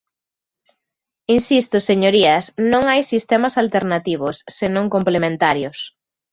Insisto, 1.35 1.77
señorías, 1.89 2.43
non 2.71 2.83
hai 2.91 3.01
sistemas 3.11 3.53
alternativos, 3.63 4.35
senón 4.57 4.85
complementarios. 4.95 5.77